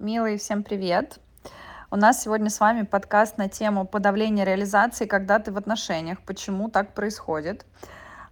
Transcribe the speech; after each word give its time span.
Милые, 0.00 0.38
всем 0.38 0.62
привет! 0.62 1.18
У 1.90 1.96
нас 1.96 2.22
сегодня 2.22 2.48
с 2.48 2.58
вами 2.58 2.86
подкаст 2.86 3.36
на 3.36 3.50
тему 3.50 3.84
подавления 3.86 4.46
реализации, 4.46 5.04
когда 5.04 5.38
ты 5.38 5.52
в 5.52 5.58
отношениях, 5.58 6.22
почему 6.22 6.70
так 6.70 6.94
происходит. 6.94 7.66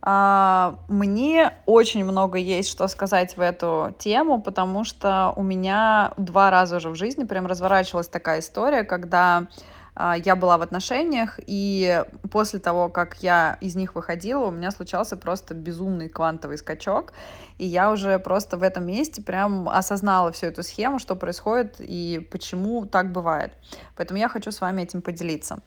А, 0.01 0.79
мне 0.89 1.53
очень 1.67 2.07
много 2.07 2.39
есть 2.39 2.71
что 2.71 2.89
сказать 2.89 3.37
в 3.37 3.43
эту 3.43 3.95
тему, 3.99 4.41
потому 4.41 4.85
что 4.85 5.35
у 5.37 5.43
меня 5.43 6.15
два 6.17 6.51
раза 6.51 6.79
уже 6.79 6.89
в 6.89 6.95
жизни 6.95 7.25
прям 7.25 7.47
разворачивалась 7.47 8.09
такая 8.09 8.41
история, 8.41 8.83
когда 8.83 9.49
я 9.99 10.37
была 10.37 10.59
в 10.59 10.63
отношениях, 10.63 11.41
и 11.47 12.05
после 12.31 12.61
того, 12.61 12.89
как 12.89 13.17
я 13.23 13.59
из 13.61 13.75
них 13.75 13.95
выходила, 13.95 14.47
у 14.47 14.51
меня 14.51 14.71
случался 14.71 15.17
просто 15.17 15.55
безумный 15.55 16.09
квантовый 16.09 16.59
скачок, 16.59 17.13
и 17.59 17.67
я 17.67 17.91
уже 17.91 18.19
просто 18.19 18.57
в 18.57 18.63
этом 18.63 18.87
месте 18.87 19.23
прям 19.23 19.69
осознала 19.69 20.31
всю 20.31 20.47
эту 20.47 20.63
схему, 20.63 20.99
что 20.99 21.17
происходит 21.17 21.77
и 21.81 22.27
почему 22.31 22.87
так 22.87 23.11
бывает. 23.11 23.53
Поэтому 23.97 24.21
я 24.21 24.29
хочу 24.29 24.53
с 24.53 24.61
вами 24.61 24.83
этим 24.83 25.03
поделиться. 25.03 25.59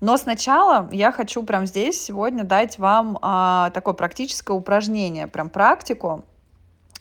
Но 0.00 0.16
сначала 0.16 0.88
я 0.92 1.12
хочу 1.12 1.42
прямо 1.42 1.66
здесь 1.66 2.02
сегодня 2.02 2.42
дать 2.42 2.78
вам 2.78 3.18
а, 3.20 3.70
такое 3.70 3.94
практическое 3.94 4.54
упражнение, 4.54 5.26
прям 5.26 5.50
практику 5.50 6.24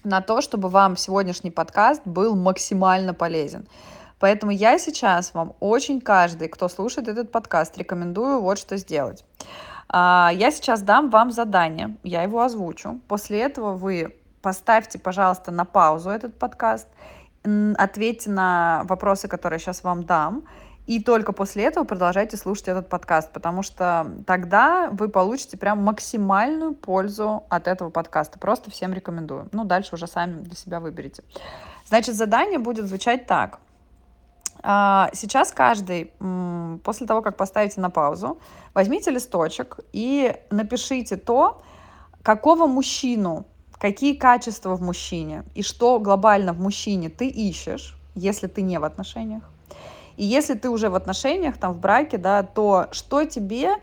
на 0.04 0.21
то, 0.21 0.41
чтобы 0.41 0.70
вам 0.70 0.98
сегодняшний 0.98 1.51
подкаст 1.51 2.01
был 2.05 2.35
максимально 2.35 3.13
полезен. 3.13 3.67
Поэтому 4.19 4.51
я 4.51 4.77
сейчас 4.77 5.33
вам 5.33 5.53
очень 5.59 6.01
каждый, 6.01 6.49
кто 6.49 6.67
слушает 6.67 7.07
этот 7.07 7.31
подкаст, 7.31 7.77
рекомендую 7.77 8.41
вот 8.41 8.59
что 8.59 8.77
сделать. 8.77 9.23
А, 9.87 10.31
я 10.33 10.51
сейчас 10.51 10.81
дам 10.81 11.09
вам 11.09 11.31
задание, 11.31 11.95
я 12.03 12.23
его 12.23 12.41
озвучу. 12.41 12.99
После 13.07 13.39
этого 13.39 13.73
вы 13.73 14.15
поставьте, 14.41 14.99
пожалуйста, 14.99 15.51
на 15.51 15.65
паузу 15.65 16.09
этот 16.09 16.37
подкаст, 16.37 16.87
ответьте 17.43 18.29
на 18.29 18.83
вопросы, 18.85 19.27
которые 19.27 19.59
сейчас 19.59 19.83
вам 19.83 20.03
дам, 20.03 20.43
и 20.85 20.99
только 20.99 21.33
после 21.33 21.65
этого 21.65 21.83
продолжайте 21.83 22.35
слушать 22.35 22.67
этот 22.67 22.89
подкаст, 22.89 23.31
потому 23.31 23.61
что 23.61 24.11
тогда 24.26 24.89
вы 24.91 25.07
получите 25.07 25.55
прям 25.55 25.83
максимальную 25.83 26.73
пользу 26.73 27.43
от 27.48 27.67
этого 27.67 27.91
подкаста. 27.91 28.39
Просто 28.39 28.71
всем 28.71 28.91
рекомендую. 28.93 29.49
Ну, 29.51 29.65
дальше 29.65 29.93
уже 29.93 30.07
сами 30.07 30.41
для 30.41 30.55
себя 30.55 30.79
выберите. 30.79 31.23
Значит, 31.85 32.15
задание 32.15 32.57
будет 32.57 32.87
звучать 32.87 33.27
так. 33.27 33.59
А, 34.62 35.10
сейчас 35.13 35.52
каждый, 35.52 36.12
после 36.84 37.07
того, 37.07 37.21
как 37.21 37.38
поставите 37.38 37.79
на 37.82 37.90
паузу, 37.90 38.40
возьмите 38.74 39.12
листочек 39.12 39.79
и 39.93 40.35
напишите 40.49 41.16
то, 41.18 41.62
какого 42.24 42.68
мужчину, 42.68 43.46
какие 43.77 44.13
качества 44.13 44.76
в 44.76 44.82
мужчине 44.82 45.43
и 45.55 45.63
что 45.63 45.99
глобально 45.99 46.54
в 46.54 46.60
мужчине 46.60 47.10
ты 47.10 47.27
ищешь, 47.27 47.98
если 48.16 48.48
ты 48.48 48.62
не 48.62 48.77
в 48.79 48.84
отношениях. 48.84 49.43
И 50.18 50.26
если 50.26 50.55
ты 50.55 50.70
уже 50.70 50.90
в 50.90 50.96
отношениях, 50.96 51.57
там, 51.57 51.73
в 51.73 51.79
браке, 51.79 52.18
да, 52.18 52.44
то 52.44 52.88
что 52.91 53.23
тебе 53.23 53.76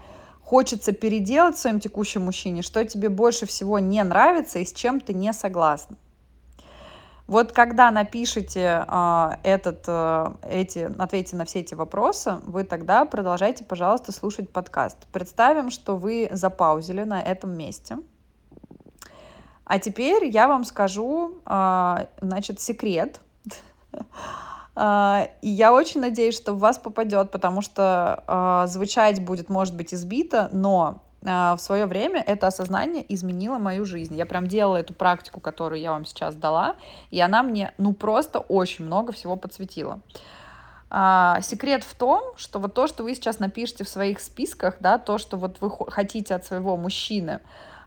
хочется 0.42 0.92
переделать 0.92 1.56
в 1.56 1.58
своем 1.58 1.80
текущем 1.80 2.26
мужчине, 2.26 2.60
что 2.60 2.84
тебе 2.84 3.08
больше 3.08 3.46
всего 3.46 3.78
не 3.78 4.04
нравится 4.04 4.58
и 4.58 4.66
с 4.66 4.72
чем 4.72 5.00
ты 5.00 5.14
не 5.14 5.32
согласна. 5.32 5.96
Вот 7.26 7.50
когда 7.50 7.90
напишите 7.90 8.84
а, 8.86 9.38
этот, 9.42 9.84
а, 9.88 10.36
эти, 10.42 10.90
ответьте 10.98 11.36
на 11.36 11.44
все 11.44 11.60
эти 11.60 11.74
вопросы, 11.74 12.38
вы 12.44 12.62
тогда 12.62 13.04
продолжайте, 13.04 13.64
пожалуйста, 13.64 14.12
слушать 14.12 14.50
подкаст. 14.50 14.96
Представим, 15.12 15.70
что 15.70 15.96
вы 15.96 16.28
запаузили 16.30 17.02
на 17.02 17.20
этом 17.20 17.56
месте. 17.56 17.98
А 19.64 19.80
теперь 19.80 20.26
я 20.26 20.46
вам 20.46 20.62
скажу, 20.62 21.38
а, 21.44 22.06
значит, 22.20 22.60
секрет. 22.60 23.20
А, 24.78 25.30
и 25.40 25.48
я 25.48 25.72
очень 25.72 26.02
надеюсь, 26.02 26.36
что 26.36 26.52
в 26.52 26.58
вас 26.58 26.76
попадет, 26.76 27.30
потому 27.30 27.62
что 27.62 28.22
а, 28.26 28.66
звучать 28.66 29.24
будет, 29.24 29.48
может 29.48 29.74
быть, 29.74 29.94
избито, 29.94 30.50
но 30.52 31.00
в 31.26 31.58
свое 31.58 31.86
время 31.86 32.22
это 32.24 32.46
осознание 32.46 33.04
изменило 33.12 33.58
мою 33.58 33.84
жизнь. 33.84 34.16
Я 34.16 34.26
прям 34.26 34.46
делала 34.46 34.76
эту 34.76 34.94
практику, 34.94 35.40
которую 35.40 35.80
я 35.80 35.90
вам 35.90 36.04
сейчас 36.04 36.34
дала, 36.34 36.76
и 37.10 37.20
она 37.20 37.42
мне, 37.42 37.74
ну, 37.78 37.92
просто 37.92 38.38
очень 38.38 38.84
много 38.84 39.12
всего 39.12 39.36
подсветила. 39.36 40.00
А, 40.88 41.40
секрет 41.40 41.82
в 41.82 41.94
том, 41.96 42.22
что 42.36 42.58
вот 42.60 42.74
то, 42.74 42.86
что 42.86 43.02
вы 43.02 43.14
сейчас 43.14 43.38
напишете 43.38 43.84
в 43.84 43.88
своих 43.88 44.20
списках, 44.20 44.76
да, 44.80 44.98
то, 44.98 45.18
что 45.18 45.36
вот 45.36 45.60
вы 45.60 45.70
хотите 45.90 46.34
от 46.34 46.44
своего 46.44 46.76
мужчины, 46.76 47.40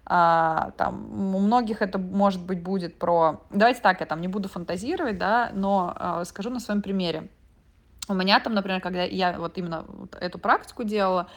а, 0.05 0.71
там, 0.75 1.35
у 1.35 1.39
многих 1.39 1.81
это, 1.81 1.97
может 1.97 2.41
быть, 2.41 2.61
будет 2.61 2.99
про... 2.99 3.41
Давайте 3.51 3.79
так, 3.81 4.01
я 4.01 4.05
там 4.05 4.21
не 4.21 4.27
буду 4.27 4.49
фантазировать, 4.49 5.17
да, 5.17 5.51
но 5.53 5.93
а, 5.95 6.25
скажу 6.25 6.49
на 6.49 6.59
своем 6.59 6.81
примере. 6.81 7.29
У 8.09 8.15
меня 8.15 8.39
там, 8.39 8.53
например, 8.53 8.81
когда 8.81 9.03
я 9.03 9.37
вот 9.37 9.57
именно 9.57 9.85
эту 10.19 10.39
практику 10.39 10.83
делала, 10.83 11.21
а, 11.21 11.29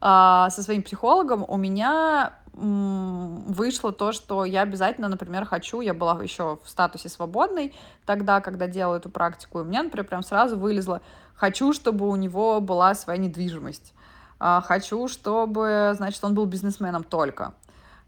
со 0.00 0.50
своим 0.50 0.82
психологом 0.82 1.44
у 1.46 1.56
меня 1.56 2.34
вышло 2.56 3.92
то, 3.92 4.12
что 4.12 4.44
я 4.46 4.62
обязательно, 4.62 5.08
например, 5.08 5.44
хочу, 5.44 5.82
я 5.82 5.92
была 5.92 6.22
еще 6.22 6.58
в 6.64 6.68
статусе 6.70 7.10
свободной 7.10 7.74
тогда, 8.06 8.40
когда 8.40 8.66
делала 8.66 8.96
эту 8.96 9.10
практику, 9.10 9.58
и 9.58 9.62
у 9.62 9.64
меня, 9.64 9.82
например, 9.82 10.06
прям 10.06 10.22
сразу 10.22 10.58
вылезло, 10.58 11.02
хочу, 11.34 11.74
чтобы 11.74 12.08
у 12.08 12.16
него 12.16 12.62
была 12.62 12.94
своя 12.94 13.18
недвижимость, 13.18 13.92
а, 14.38 14.62
хочу, 14.62 15.06
чтобы, 15.08 15.92
значит, 15.96 16.24
он 16.24 16.34
был 16.34 16.46
бизнесменом 16.46 17.04
только, 17.04 17.52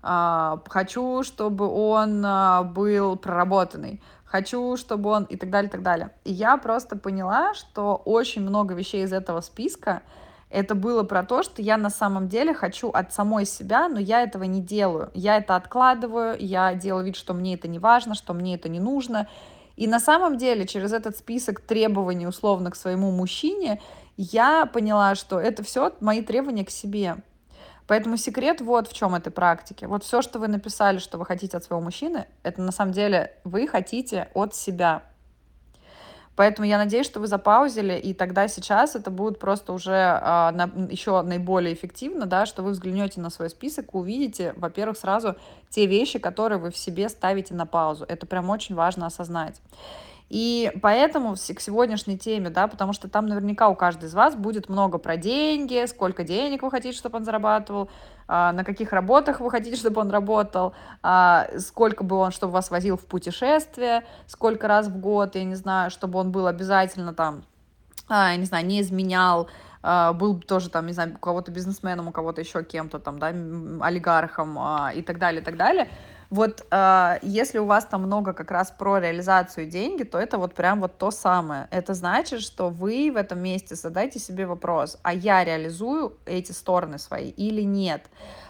а, 0.03 0.63
хочу, 0.67 1.23
чтобы 1.23 1.69
он 1.69 2.23
был 2.73 3.17
проработанный, 3.17 4.01
хочу, 4.25 4.79
чтобы 4.79 5.11
он 5.11 5.25
и 5.25 5.37
так 5.37 5.51
далее, 5.51 5.69
и 5.69 5.73
так 5.73 5.83
далее. 5.83 6.15
И 6.25 6.33
я 6.33 6.57
просто 6.57 6.97
поняла, 6.97 7.53
что 7.53 7.97
очень 7.97 8.41
много 8.41 8.73
вещей 8.75 9.05
из 9.05 9.13
этого 9.13 9.43
списка— 9.43 10.01
это 10.51 10.75
было 10.75 11.03
про 11.03 11.25
то, 11.25 11.43
что 11.43 11.61
я 11.61 11.77
на 11.77 11.91
самом 11.91 12.29
деле 12.29 12.55
хочу 12.55 12.89
от 12.89 13.13
самой 13.13 13.45
себя, 13.45 13.89
но 13.89 13.99
я 13.99 14.23
этого 14.23 14.45
не 14.45 14.61
делаю. 14.61 15.11
Я 15.15 15.37
это 15.37 15.57
откладываю, 15.57 16.37
я 16.39 16.75
делаю 16.75 17.05
вид, 17.05 17.17
что 17.17 17.35
мне 17.35 17.55
это 17.55 17.69
не 17.69 17.79
важно, 17.79 18.15
что 18.15 18.33
мне 18.33 18.55
это 18.55 18.69
не 18.69 18.81
нужно. 18.81 19.29
И 19.77 19.87
на 19.87 20.01
самом 20.01 20.39
деле 20.39 20.67
через 20.67 20.93
этот 20.93 21.17
список 21.17 21.61
требований 21.61 22.27
условно 22.27 22.71
к 22.71 22.77
своему 22.77 23.11
мужчине 23.11 23.81
я 24.17 24.67
поняла, 24.67 25.15
что 25.15 25.39
это 25.39 25.63
все 25.63 25.93
мои 26.01 26.23
требования 26.23 26.65
к 26.65 26.71
себе. 26.71 27.17
Поэтому 27.87 28.17
секрет 28.17 28.61
вот 28.61 28.89
в 28.89 28.93
чем 28.93 29.15
этой 29.15 29.31
практики. 29.31 29.85
Вот 29.85 30.05
все, 30.05 30.21
что 30.21 30.39
вы 30.39 30.49
написали, 30.49 30.99
что 30.99 31.17
вы 31.17 31.25
хотите 31.25 31.57
от 31.57 31.65
своего 31.65 31.83
мужчины, 31.83 32.27
это 32.43 32.61
на 32.61 32.73
самом 32.73 32.93
деле 32.93 33.35
вы 33.45 33.67
хотите 33.67 34.29
от 34.35 34.55
себя. 34.55 35.03
Поэтому 36.39 36.69
я 36.69 36.79
надеюсь, 36.79 37.05
что 37.05 37.19
вы 37.19 37.27
запаузили, 37.27 37.99
и 37.99 38.15
тогда 38.15 38.47
сейчас 38.47 38.95
это 38.95 39.11
будет 39.11 39.41
просто 39.41 39.73
уже 39.73 40.21
а, 40.23 40.53
на, 40.53 40.71
еще 40.89 41.21
наиболее 41.23 41.75
эффективно, 41.75 42.27
да, 42.27 42.47
что 42.47 42.63
вы 42.63 42.71
взглянете 42.71 43.21
на 43.21 43.29
свой 43.29 43.51
список, 43.51 43.93
увидите, 43.93 44.55
во-первых, 44.57 44.97
сразу 44.97 45.35
те 45.69 45.87
вещи, 45.87 46.21
которые 46.21 46.61
вы 46.61 46.71
в 46.71 46.77
себе 46.77 47.09
ставите 47.09 47.55
на 47.55 47.67
паузу. 47.67 48.05
Это 48.07 48.25
прям 48.25 48.51
очень 48.51 48.77
важно 48.77 49.07
осознать. 49.07 49.61
И 50.29 50.71
поэтому 50.83 51.35
к 51.35 51.61
сегодняшней 51.61 52.19
теме, 52.19 52.51
да, 52.51 52.69
потому 52.69 52.93
что 52.93 53.09
там 53.09 53.27
наверняка 53.27 53.69
у 53.69 53.75
каждой 53.75 54.07
из 54.07 54.15
вас 54.15 54.35
будет 54.37 54.69
много 54.69 54.99
про 54.99 55.17
деньги, 55.17 55.87
сколько 55.87 56.23
денег 56.23 56.63
вы 56.63 56.71
хотите, 56.71 56.97
чтобы 56.97 57.17
он 57.17 57.25
зарабатывал, 57.25 57.89
а, 58.27 58.53
на 58.53 58.63
каких 58.63 58.93
работах 58.93 59.41
вы 59.41 59.51
хотите, 59.51 59.77
чтобы 59.77 60.03
он 60.03 60.11
работал, 60.11 60.75
а, 61.03 61.47
сколько 61.59 62.05
бы 62.05 62.17
он, 62.17 62.31
чтобы 62.31 62.53
вас 62.53 62.71
возил 62.71 62.99
в 62.99 63.07
путешествие, 63.07 64.05
сколько 64.27 64.69
раз 64.69 64.89
в 64.89 65.01
год, 65.01 65.35
я 65.35 65.45
не 65.45 65.55
знаю, 65.55 65.91
чтобы 65.91 66.19
он 66.19 66.31
был 66.31 66.47
обязательно 66.47 67.15
там, 67.15 67.43
а, 68.07 68.33
я 68.33 68.37
не 68.37 68.45
знаю, 68.45 68.67
не 68.67 68.83
изменял, 68.83 69.49
был 69.81 70.41
тоже 70.41 70.71
там, 70.71 70.87
не 70.87 70.93
знаю, 70.93 71.15
у 71.15 71.19
кого-то 71.19 71.53
бизнесменом, 71.53 72.09
у 72.09 72.13
кого-то 72.13 72.41
еще 72.41 72.65
кем-то 72.65 72.99
там, 72.99 73.21
да, 73.21 73.29
олигархом 73.29 74.59
и 74.93 75.03
так 75.03 75.19
далее, 75.19 75.41
и 75.41 75.45
так 75.45 75.57
далее. 75.57 75.89
Вот 76.31 76.67
э, 76.71 77.19
если 77.23 77.59
у 77.59 77.65
вас 77.65 77.87
там 77.87 78.03
много 78.03 78.35
как 78.35 78.51
раз 78.51 78.71
про 78.71 78.99
реализацию 78.99 79.67
деньги, 79.67 80.03
то 80.03 80.19
это 80.19 80.37
вот 80.37 80.55
прям 80.55 80.81
вот 80.81 80.99
то 80.99 81.11
самое. 81.11 81.69
Это 81.71 81.95
значит, 81.95 82.43
что 82.43 82.69
вы 82.69 83.11
в 83.11 83.17
этом 83.17 83.41
месте 83.41 83.75
задайте 83.75 84.19
себе 84.19 84.47
вопрос, 84.47 84.99
а 85.03 85.15
я 85.15 85.43
реализую 85.43 86.19
эти 86.27 86.53
стороны 86.53 86.99
свои 86.99 87.31
или 87.31 87.63
нет? 87.63 88.03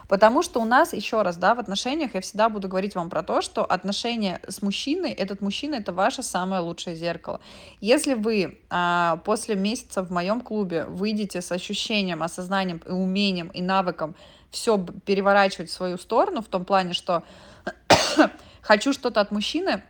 Потому 0.09 0.43
что 0.43 0.61
у 0.61 0.65
нас, 0.65 0.95
еще 0.95 1.21
раз, 1.21 1.37
да, 1.37 1.55
в 1.55 1.61
отношениях 1.61 2.15
я 2.15 2.23
всегда 2.23 2.49
буду 2.49 2.67
говорить 2.67 2.95
вам 2.95 3.11
про 3.11 3.23
то, 3.23 3.43
что 3.43 3.63
отношения 3.65 4.41
с 4.49 4.63
мужчиной, 4.63 5.13
этот 5.13 5.43
мужчина 5.43 5.77
это 5.77 5.93
ваше 5.93 6.23
самое 6.23 6.63
лучшее 6.63 6.97
зеркало. 6.97 7.41
Если 7.81 8.15
вы 8.15 8.59
а, 8.71 9.19
после 9.25 9.55
месяца 9.55 10.03
в 10.03 10.11
моем 10.11 10.41
клубе 10.41 10.87
выйдете 10.87 11.43
с 11.43 11.53
ощущением, 11.53 12.23
осознанием, 12.23 12.79
и 12.87 12.91
умением 12.91 13.49
и 13.49 13.61
навыком 13.61 14.17
все 14.51 14.79
переворачивать 15.05 15.69
в 15.69 15.75
свою 15.75 15.99
сторону, 15.99 16.41
в 16.41 16.47
том 16.47 16.65
плане, 16.65 16.95
что 16.95 17.23
хочу 18.63 18.93
что-то 18.93 19.21
от 19.21 19.31
мужчины, 19.31 19.83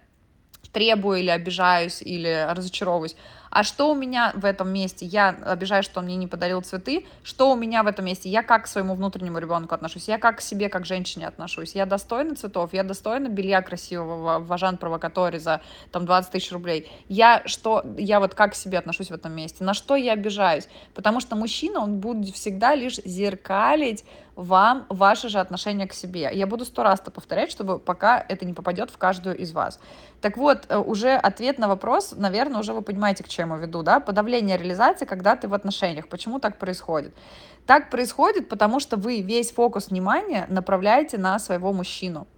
требую 0.72 1.20
или 1.20 1.30
обижаюсь, 1.30 2.02
или 2.02 2.46
разочаровываюсь, 2.50 3.16
А 3.50 3.64
что 3.64 3.90
у 3.90 3.94
меня 3.94 4.32
в 4.34 4.44
этом 4.44 4.68
месте? 4.68 5.06
Я 5.06 5.30
обижаюсь, 5.30 5.86
что 5.86 6.00
он 6.00 6.06
мне 6.06 6.16
не 6.16 6.26
подарил 6.26 6.60
цветы. 6.60 7.06
Что 7.24 7.50
у 7.50 7.56
меня 7.56 7.82
в 7.82 7.86
этом 7.86 8.04
месте? 8.04 8.28
Я 8.28 8.42
как 8.42 8.64
к 8.64 8.66
своему 8.66 8.94
внутреннему 8.94 9.38
ребенку 9.38 9.74
отношусь? 9.74 10.06
Я 10.06 10.18
как 10.18 10.38
к 10.38 10.40
себе, 10.42 10.68
как 10.68 10.82
к 10.82 10.86
женщине 10.86 11.26
отношусь? 11.26 11.74
Я 11.74 11.86
достойна 11.86 12.36
цветов? 12.36 12.74
Я 12.74 12.82
достойна 12.82 13.28
белья 13.28 13.62
красивого 13.62 14.38
в 14.38 14.52
Ажан 14.52 14.76
Провокаторе 14.76 15.40
за 15.40 15.62
там 15.90 16.04
20 16.04 16.30
тысяч 16.30 16.52
рублей? 16.52 16.90
Я 17.08 17.42
что? 17.46 17.82
Я 17.96 18.20
вот 18.20 18.34
как 18.34 18.52
к 18.52 18.54
себе 18.54 18.78
отношусь 18.78 19.08
в 19.08 19.14
этом 19.14 19.32
месте? 19.32 19.64
На 19.64 19.72
что 19.72 19.96
я 19.96 20.12
обижаюсь? 20.12 20.68
Потому 20.94 21.20
что 21.20 21.34
мужчина, 21.34 21.80
он 21.80 22.00
будет 22.00 22.34
всегда 22.34 22.74
лишь 22.74 22.96
зеркалить 22.96 24.04
вам 24.38 24.86
ваше 24.88 25.28
же 25.28 25.40
отношение 25.40 25.88
к 25.88 25.92
себе. 25.92 26.30
Я 26.32 26.46
буду 26.46 26.64
сто 26.64 26.84
раз 26.84 27.00
это 27.00 27.10
повторять, 27.10 27.50
чтобы 27.50 27.80
пока 27.80 28.24
это 28.28 28.46
не 28.46 28.52
попадет 28.52 28.88
в 28.88 28.96
каждую 28.96 29.36
из 29.36 29.50
вас. 29.50 29.80
Так 30.20 30.36
вот, 30.36 30.66
э, 30.68 30.78
уже 30.78 31.16
ответ 31.16 31.58
на 31.58 31.66
вопрос, 31.66 32.14
наверное, 32.16 32.60
уже 32.60 32.72
вы 32.72 32.82
понимаете, 32.82 33.24
к 33.24 33.28
чему 33.28 33.56
веду, 33.56 33.82
да? 33.82 33.98
Подавление 33.98 34.56
реализации, 34.56 35.06
когда 35.06 35.34
ты 35.34 35.48
в 35.48 35.54
отношениях. 35.54 36.08
Почему 36.08 36.38
так 36.38 36.56
происходит? 36.56 37.12
Так 37.66 37.90
происходит, 37.90 38.48
потому 38.48 38.78
что 38.78 38.96
вы 38.96 39.22
весь 39.22 39.50
фокус 39.50 39.88
внимания 39.88 40.46
направляете 40.48 41.18
на 41.18 41.40
своего 41.40 41.72
мужчину. 41.72 42.28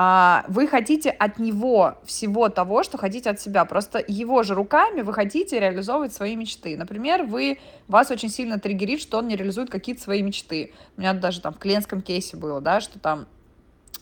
А, 0.00 0.44
вы 0.46 0.68
хотите 0.68 1.10
от 1.10 1.40
него 1.40 1.98
всего 2.04 2.48
того, 2.50 2.84
что 2.84 2.96
хотите 2.96 3.30
от 3.30 3.40
себя. 3.40 3.64
Просто 3.64 4.00
его 4.06 4.44
же 4.44 4.54
руками 4.54 5.00
вы 5.00 5.12
хотите 5.12 5.58
реализовывать 5.58 6.12
свои 6.12 6.36
мечты. 6.36 6.76
Например, 6.76 7.24
вы, 7.24 7.58
вас 7.88 8.12
очень 8.12 8.28
сильно 8.28 8.60
триггерит, 8.60 9.00
что 9.00 9.18
он 9.18 9.26
не 9.26 9.34
реализует 9.34 9.70
какие-то 9.70 10.00
свои 10.00 10.22
мечты. 10.22 10.72
У 10.96 11.00
меня 11.00 11.14
даже 11.14 11.40
там 11.40 11.52
в 11.52 11.58
клиентском 11.58 12.00
кейсе 12.00 12.36
было, 12.36 12.60
да, 12.60 12.80
что 12.80 13.00
там 13.00 13.26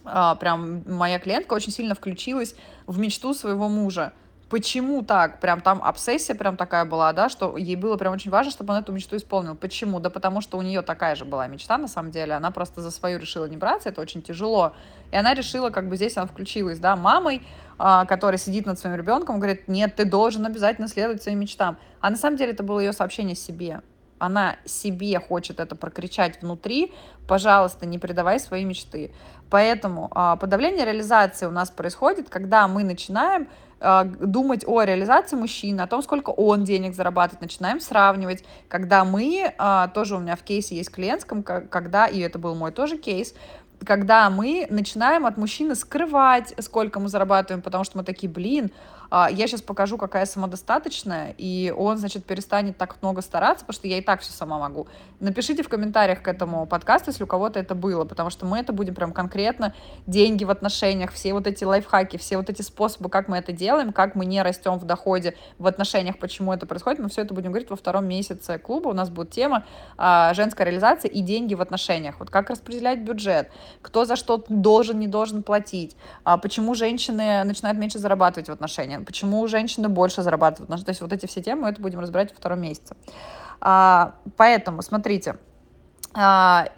а, 0.05 0.35
прям 0.35 0.83
моя 0.87 1.19
клиентка 1.19 1.55
очень 1.55 1.73
сильно 1.73 1.95
включилась 1.95 2.57
в 2.87 2.99
мечту 2.99 3.33
своего 3.33 3.71
мужа 3.71 4.13
Почему 4.49 5.03
так? 5.03 5.41
Прям 5.41 5.61
там 5.61 5.83
обсессия 5.83 6.37
прям 6.37 6.57
такая 6.57 6.85
была, 6.85 7.13
да, 7.13 7.29
что 7.29 7.57
ей 7.57 7.75
было 7.75 7.97
прям 7.97 8.13
очень 8.13 8.31
важно, 8.31 8.53
чтобы 8.53 8.75
он 8.75 8.81
эту 8.81 8.93
мечту 8.93 9.17
исполнил. 9.17 9.57
Почему? 9.57 9.99
Да 9.99 10.09
потому 10.09 10.41
что 10.41 10.57
у 10.57 10.63
нее 10.63 10.83
такая 10.83 11.17
же 11.17 11.25
была 11.25 11.49
мечта, 11.49 11.77
на 11.79 11.89
самом 11.89 12.13
деле. 12.13 12.35
Она 12.35 12.53
просто 12.53 12.81
за 12.81 12.93
свою 12.93 13.19
решила 13.19 13.47
не 13.47 13.57
браться, 13.57 13.89
это 13.89 14.01
очень 14.01 14.23
тяжело. 14.23 14.73
И 15.11 15.17
она 15.17 15.35
решила, 15.35 15.71
как 15.71 15.89
бы 15.89 15.97
здесь 15.97 16.17
она 16.17 16.27
включилась, 16.27 16.79
да, 16.79 16.95
мамой, 16.95 17.43
а, 17.77 18.05
которая 18.05 18.39
сидит 18.39 18.67
над 18.67 18.79
своим 18.79 18.95
ребенком, 18.95 19.39
говорит, 19.39 19.67
нет, 19.67 19.97
ты 19.97 20.05
должен 20.05 20.47
обязательно 20.47 20.87
следовать 20.87 21.25
своим 21.25 21.41
мечтам. 21.41 21.77
А 22.01 22.11
на 22.11 22.17
самом 22.17 22.37
деле 22.37 22.53
это 22.53 22.63
было 22.63 22.79
ее 22.79 22.93
сообщение 22.93 23.35
себе. 23.35 23.83
Она 24.19 24.57
себе 24.65 25.19
хочет 25.19 25.59
это 25.59 25.75
прокричать 25.75 26.41
внутри, 26.41 26.95
пожалуйста, 27.27 27.85
не 27.85 27.99
предавай 27.99 28.39
свои 28.39 28.65
мечты. 28.65 29.13
Поэтому 29.51 30.09
а, 30.13 30.37
подавление 30.37 30.85
реализации 30.85 31.47
у 31.47 31.51
нас 31.51 31.71
происходит, 31.71 32.31
когда 32.31 32.67
мы 32.69 32.85
начинаем 32.85 33.49
думать 33.81 34.65
о 34.67 34.83
реализации 34.83 35.37
мужчины, 35.37 35.83
о 35.83 35.87
том, 35.87 36.03
сколько 36.03 36.31
он 36.31 36.65
денег 36.65 36.95
зарабатывает, 36.95 37.43
начинаем 37.43 37.81
сравнивать, 37.81 38.43
когда 38.69 39.05
мы, 39.05 39.53
а, 39.59 39.89
тоже 39.89 40.17
у 40.17 40.19
меня 40.19 40.35
в 40.37 40.43
кейсе 40.43 40.77
есть 40.77 40.91
клиентском, 40.91 41.43
когда, 41.43 42.07
и 42.07 42.19
это 42.21 42.39
был 42.39 42.55
мой 42.55 42.73
тоже 42.73 42.97
кейс, 42.97 43.35
когда 43.85 44.31
мы 44.31 44.67
начинаем 44.71 45.27
от 45.27 45.37
мужчины 45.37 45.75
скрывать, 45.75 46.55
сколько 46.59 47.01
мы 47.01 47.09
зарабатываем, 47.09 47.63
потому 47.63 47.85
что 47.85 47.99
мы 47.99 48.05
такие, 48.05 48.31
блин, 48.31 48.71
а, 49.11 49.31
я 49.31 49.47
сейчас 49.47 49.63
покажу, 49.63 49.99
какая 49.99 50.27
самодостаточная, 50.27 51.35
и 51.39 51.73
он, 51.77 51.99
значит, 51.99 52.25
перестанет 52.25 52.77
так 52.77 52.97
много 53.03 53.23
стараться, 53.23 53.65
потому 53.65 53.79
что 53.79 53.89
я 53.89 53.99
и 53.99 54.01
так 54.01 54.21
все 54.21 54.33
сама 54.33 54.59
могу. 54.59 54.89
Напишите 55.21 55.63
в 55.63 55.69
комментариях 55.69 56.23
к 56.23 56.29
этому 56.29 56.67
подкасту, 56.67 57.11
если 57.11 57.25
у 57.25 57.27
кого-то 57.27 57.59
это 57.59 57.75
было, 57.75 58.05
потому 58.05 58.31
что 58.31 58.47
мы 58.47 58.59
это 58.59 58.73
будем 58.73 58.95
прям 58.95 59.13
конкретно, 59.13 59.75
деньги 60.07 60.45
в 60.45 60.51
отношениях, 60.51 61.13
все 61.13 61.33
вот 61.33 61.47
эти 61.47 61.65
лайфхаки, 61.65 62.17
все 62.17 62.37
вот 62.37 62.51
эти 62.51 62.63
способы, 62.63 63.09
как 63.09 63.29
мы 63.29 63.37
это 63.39 63.53
делаем, 63.53 63.93
как 63.93 64.15
мы 64.15 64.27
не 64.27 64.43
растем 64.43 64.79
в 64.79 64.85
доходе 64.85 65.37
в 65.59 65.67
отношениях, 65.67 66.19
почему 66.19 66.53
это 66.53 66.67
происходит, 66.67 67.01
мы 67.01 67.09
все 67.09 67.23
это 67.23 67.35
будем 67.35 67.51
говорить 67.51 67.71
во 67.71 67.77
втором 67.77 68.07
месяце 68.07 68.59
клуба, 68.59 68.89
у 68.89 68.95
нас 68.95 69.11
будет 69.11 69.31
тема 69.31 69.65
а, 69.97 70.35
женская 70.35 70.65
реализация 70.65 71.11
и 71.11 71.21
деньги 71.21 71.55
в 71.55 71.61
отношениях, 71.61 72.17
вот 72.19 72.31
как 72.31 72.51
распределять 72.51 73.01
бюджет, 73.01 73.51
кто 73.83 74.05
за 74.05 74.17
что 74.17 74.45
должен, 74.49 74.99
не 74.99 75.09
должен 75.09 75.43
платить, 75.43 75.97
а, 76.25 76.39
почему 76.39 76.75
женщины 76.75 77.45
начинают 77.45 77.79
меньше 77.79 77.99
зарабатывать 77.99 78.49
в 78.49 78.53
отношениях, 78.53 79.05
почему 79.05 79.47
женщины 79.49 79.89
больше 79.89 80.23
зарабатывают. 80.23 80.85
То 80.85 80.91
есть 80.91 81.01
вот 81.01 81.13
эти 81.13 81.27
все 81.27 81.43
темы, 81.43 81.69
это 81.69 81.81
будем 81.81 82.01
разбирать 82.01 82.31
во 82.31 82.37
втором 82.37 82.61
месяце. 82.61 82.97
А, 83.61 84.15
поэтому, 84.37 84.83
смотрите, 84.83 85.37
а, 86.19 86.69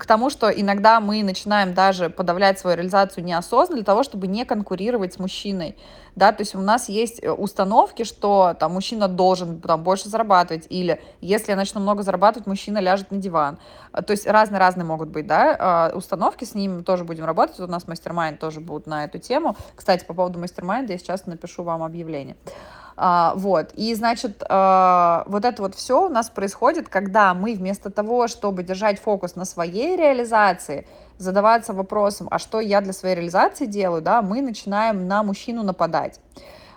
к 0.00 0.04
тому, 0.04 0.30
что 0.30 0.50
иногда 0.50 0.98
мы 0.98 1.22
начинаем 1.22 1.74
даже 1.74 2.10
подавлять 2.10 2.58
свою 2.58 2.76
реализацию 2.76 3.22
неосознанно 3.22 3.76
для 3.76 3.84
того, 3.84 4.02
чтобы 4.02 4.26
не 4.26 4.44
конкурировать 4.44 5.14
с 5.14 5.18
мужчиной, 5.20 5.76
да, 6.20 6.32
то 6.32 6.42
есть 6.42 6.54
у 6.54 6.60
нас 6.60 6.90
есть 6.90 7.22
э, 7.22 7.30
установки, 7.30 8.04
что 8.04 8.54
там 8.60 8.74
мужчина 8.74 9.08
должен 9.08 9.58
там 9.58 9.82
больше 9.82 10.10
зарабатывать, 10.10 10.66
или 10.68 11.00
если 11.22 11.52
я 11.52 11.56
начну 11.56 11.80
много 11.80 12.02
зарабатывать, 12.02 12.46
мужчина 12.46 12.78
ляжет 12.78 13.10
на 13.10 13.16
диван, 13.16 13.58
а, 13.90 14.02
то 14.02 14.10
есть 14.10 14.26
разные-разные 14.26 14.84
могут 14.84 15.08
быть, 15.08 15.26
да, 15.26 15.56
а, 15.58 15.92
установки, 15.96 16.44
с 16.44 16.54
ними 16.54 16.82
тоже 16.82 17.04
будем 17.04 17.24
работать, 17.24 17.58
у 17.58 17.66
нас 17.66 17.88
мастер 17.88 18.12
тоже 18.38 18.60
будут 18.60 18.86
на 18.86 19.04
эту 19.04 19.18
тему, 19.18 19.56
кстати, 19.74 20.04
по 20.04 20.12
поводу 20.12 20.38
мастер 20.38 20.62
я 20.66 20.98
сейчас 20.98 21.24
напишу 21.24 21.62
вам 21.62 21.82
объявление, 21.82 22.36
а, 23.02 23.32
вот, 23.34 23.70
и, 23.72 23.94
значит, 23.94 24.42
а, 24.46 25.24
вот 25.26 25.46
это 25.46 25.62
вот 25.62 25.74
все 25.74 26.04
у 26.04 26.10
нас 26.10 26.28
происходит, 26.28 26.90
когда 26.90 27.32
мы 27.32 27.54
вместо 27.54 27.90
того, 27.90 28.28
чтобы 28.28 28.62
держать 28.62 29.00
фокус 29.00 29.36
на 29.36 29.46
своей 29.46 29.96
реализации, 29.96 30.86
задаваться 31.20 31.74
вопросом, 31.74 32.28
а 32.30 32.38
что 32.38 32.60
я 32.60 32.80
для 32.80 32.92
своей 32.92 33.14
реализации 33.14 33.66
делаю, 33.66 34.02
да, 34.02 34.22
мы 34.22 34.40
начинаем 34.40 35.06
на 35.06 35.22
мужчину 35.22 35.62
нападать. 35.62 36.18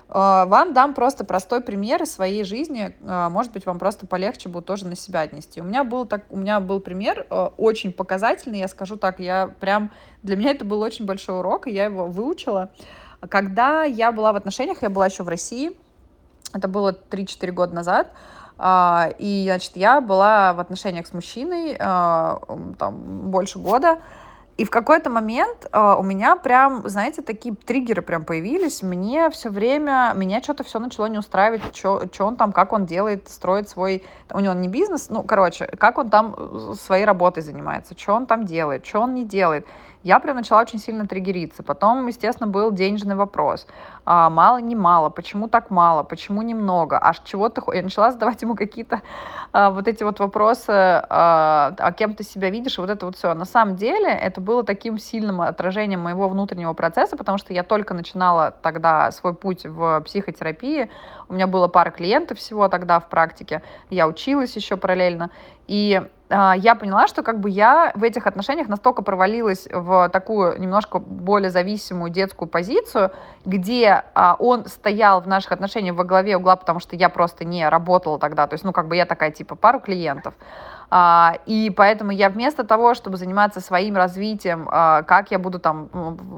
А, 0.09 0.45
вам 0.45 0.73
дам 0.73 0.93
просто 0.93 1.23
простой 1.23 1.61
пример 1.61 2.03
из 2.03 2.13
своей 2.13 2.43
жизни, 2.43 2.95
а, 3.05 3.29
может 3.29 3.53
быть, 3.53 3.65
вам 3.65 3.79
просто 3.79 4.05
полегче 4.05 4.49
будет 4.49 4.65
тоже 4.65 4.85
на 4.85 4.95
себя 4.95 5.21
отнести. 5.21 5.61
У 5.61 5.63
меня 5.63 5.83
был, 5.83 6.05
так, 6.05 6.25
у 6.29 6.37
меня 6.37 6.59
был 6.59 6.81
пример 6.81 7.25
а, 7.29 7.53
очень 7.57 7.93
показательный, 7.93 8.59
я 8.59 8.67
скажу 8.67 8.97
так, 8.97 9.19
я 9.19 9.53
прям, 9.59 9.91
для 10.21 10.35
меня 10.35 10.51
это 10.51 10.65
был 10.65 10.81
очень 10.81 11.05
большой 11.05 11.39
урок, 11.39 11.67
и 11.67 11.71
я 11.71 11.85
его 11.85 12.07
выучила. 12.07 12.69
Когда 13.29 13.85
я 13.85 14.11
была 14.11 14.33
в 14.33 14.35
отношениях, 14.35 14.81
я 14.81 14.89
была 14.89 15.07
еще 15.07 15.23
в 15.23 15.29
России, 15.29 15.77
это 16.53 16.67
было 16.67 16.91
3-4 16.91 17.51
года 17.51 17.73
назад. 17.73 18.11
И, 19.17 19.43
значит, 19.47 19.71
я 19.75 19.99
была 19.99 20.53
в 20.53 20.59
отношениях 20.59 21.07
с 21.07 21.13
мужчиной 21.13 21.75
там, 21.75 23.31
больше 23.31 23.57
года. 23.57 23.99
И 24.55 24.65
в 24.65 24.69
какой-то 24.69 25.09
момент 25.09 25.67
э, 25.71 25.95
у 25.97 26.03
меня 26.03 26.35
прям, 26.35 26.87
знаете, 26.87 27.23
такие 27.23 27.55
триггеры 27.55 28.03
прям 28.03 28.23
появились. 28.23 28.83
Мне 28.83 29.29
все 29.31 29.49
время, 29.49 30.13
меня 30.15 30.43
что-то 30.43 30.63
все 30.63 30.77
начало 30.79 31.07
не 31.07 31.17
устраивать, 31.17 31.75
что 31.75 32.07
он 32.19 32.35
там, 32.35 32.51
как 32.51 32.71
он 32.71 32.85
делает, 32.85 33.29
строит 33.29 33.67
свой... 33.69 34.03
У 34.31 34.39
него 34.39 34.53
не 34.53 34.67
бизнес, 34.67 35.09
ну, 35.09 35.23
короче, 35.23 35.65
как 35.65 35.97
он 35.97 36.09
там 36.09 36.35
э, 36.37 36.73
своей 36.79 37.05
работой 37.05 37.41
занимается, 37.41 37.95
что 37.97 38.13
он 38.13 38.27
там 38.27 38.45
делает, 38.45 38.85
что 38.85 38.99
он 38.99 39.15
не 39.15 39.25
делает 39.25 39.65
я 40.03 40.19
прям 40.19 40.35
начала 40.35 40.61
очень 40.61 40.79
сильно 40.79 41.07
триггериться. 41.07 41.63
Потом, 41.63 42.07
естественно, 42.07 42.47
был 42.47 42.71
денежный 42.71 43.15
вопрос. 43.15 43.65
А, 44.05 44.29
мало, 44.29 44.57
не 44.57 44.75
мало, 44.75 45.09
почему 45.09 45.47
так 45.47 45.69
мало, 45.69 46.03
почему 46.03 46.41
немного, 46.41 46.97
а 46.97 47.13
чего 47.23 47.47
ты... 47.49 47.61
Я 47.73 47.83
начала 47.83 48.11
задавать 48.11 48.41
ему 48.41 48.55
какие-то 48.55 49.01
а, 49.53 49.69
вот 49.69 49.87
эти 49.87 50.03
вот 50.03 50.19
вопросы, 50.19 50.71
а, 50.71 51.73
а 51.77 51.91
кем 51.93 52.15
ты 52.15 52.23
себя 52.23 52.49
видишь, 52.49 52.77
вот 52.77 52.89
это 52.89 53.05
вот 53.05 53.15
все. 53.15 53.33
На 53.33 53.45
самом 53.45 53.77
деле 53.77 54.09
это 54.09 54.41
было 54.41 54.63
таким 54.63 54.97
сильным 54.97 55.41
отражением 55.41 56.01
моего 56.01 56.27
внутреннего 56.27 56.73
процесса, 56.73 57.15
потому 57.15 57.37
что 57.37 57.53
я 57.53 57.63
только 57.63 57.93
начинала 57.93 58.51
тогда 58.61 59.09
свой 59.11 59.33
путь 59.33 59.65
в 59.65 60.01
психотерапии, 60.01 60.89
у 61.33 61.35
меня 61.35 61.47
было 61.47 61.67
пара 61.67 61.89
клиентов 61.89 62.37
всего 62.37 62.69
тогда 62.69 62.99
в 62.99 63.09
практике, 63.09 63.63
я 63.89 64.07
училась 64.07 64.55
еще 64.55 64.77
параллельно, 64.77 65.31
и 65.67 66.01
а, 66.29 66.55
я 66.55 66.75
поняла, 66.75 67.07
что 67.07 67.23
как 67.23 67.39
бы 67.39 67.49
я 67.49 67.91
в 67.95 68.03
этих 68.03 68.27
отношениях 68.27 68.67
настолько 68.67 69.01
провалилась 69.01 69.67
в 69.71 70.09
такую 70.09 70.59
немножко 70.59 70.99
более 70.99 71.49
зависимую 71.49 72.11
детскую 72.11 72.47
позицию, 72.47 73.11
где 73.45 74.03
а, 74.13 74.35
он 74.37 74.65
стоял 74.65 75.21
в 75.21 75.27
наших 75.27 75.51
отношениях 75.51 75.95
во 75.95 76.03
главе 76.03 76.37
угла, 76.37 76.55
потому 76.55 76.79
что 76.79 76.95
я 76.95 77.09
просто 77.09 77.45
не 77.45 77.67
работала 77.67 78.19
тогда, 78.19 78.47
то 78.47 78.53
есть, 78.53 78.63
ну, 78.63 78.71
как 78.71 78.87
бы 78.87 78.95
я 78.95 79.05
такая, 79.05 79.31
типа, 79.31 79.55
пару 79.55 79.79
клиентов, 79.79 80.35
а, 80.95 81.39
и 81.47 81.71
поэтому 81.75 82.11
я 82.11 82.29
вместо 82.29 82.63
того, 82.63 82.93
чтобы 82.93 83.17
заниматься 83.17 83.61
своим 83.61 83.95
развитием, 83.95 84.69
а, 84.71 85.01
как 85.01 85.31
я 85.31 85.39
буду 85.39 85.57
там, 85.57 85.89